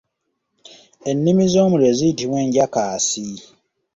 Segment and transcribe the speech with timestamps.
[1.09, 3.27] Ennimi z'omuliro ziyitibwa enjakaasi.